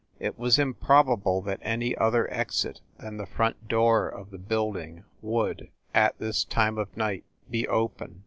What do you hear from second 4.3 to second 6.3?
the building would, at